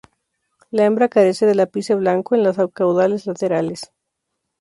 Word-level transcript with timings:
La 0.71 0.85
hembra 0.85 1.09
carece 1.09 1.45
del 1.45 1.59
ápice 1.59 1.93
blanco 1.93 2.33
en 2.33 2.41
las 2.41 2.57
caudales 2.73 3.27
laterales. 3.27 3.93